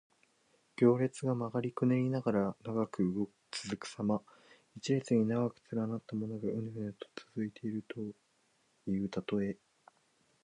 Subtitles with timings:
[0.77, 3.03] 行列が曲がりくねりながら長く
[3.51, 4.23] 続くさま。
[4.75, 8.01] 一列に長く連なったものが、うねうねと続いていると
[8.89, 9.57] いうたとえ。